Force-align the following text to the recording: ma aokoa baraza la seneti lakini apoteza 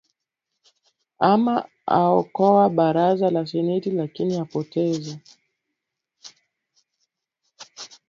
ma 1.43 1.55
aokoa 1.99 2.67
baraza 2.69 3.29
la 3.31 3.43
seneti 3.47 3.91
lakini 3.91 4.37
apoteza 4.39 5.19